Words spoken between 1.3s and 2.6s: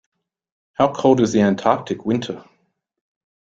the Antarctic winter?